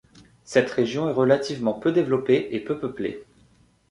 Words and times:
Cette 0.43 0.71
région 0.71 1.09
est 1.09 1.13
relativement 1.13 1.73
peu 1.73 1.91
développée 1.91 2.47
et 2.55 2.59
peu 2.59 2.79
peuplée. 2.79 3.23